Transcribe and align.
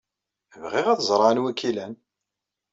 Bɣiɣ 0.61 0.85
ad 0.89 0.99
ẓreɣ 1.09 1.27
anwa 1.31 1.49
ay 1.51 1.55
k-ilan. 1.59 1.93